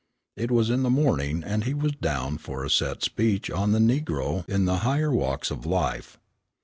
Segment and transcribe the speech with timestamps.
[0.35, 3.77] It was in the morning, and he was down for a set speech on "The
[3.77, 6.17] Negro in the Higher Walks of Life."